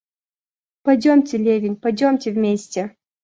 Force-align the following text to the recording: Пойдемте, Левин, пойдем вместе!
Пойдемте, 0.83 1.35
Левин, 1.45 1.75
пойдем 1.83 2.17
вместе! 2.17 2.81